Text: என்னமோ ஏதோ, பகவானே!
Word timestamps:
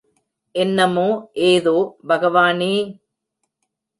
என்னமோ 0.55 1.05
ஏதோ, 1.43 1.75
பகவானே! 2.07 2.73